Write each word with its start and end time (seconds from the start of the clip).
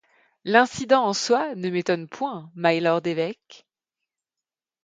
L’incident 0.45 1.03
en 1.05 1.13
soi 1.13 1.53
ne 1.53 1.69
m’étonne 1.69 2.07
point, 2.09 2.49
mylord 2.55 3.05
évêque. 3.05 3.67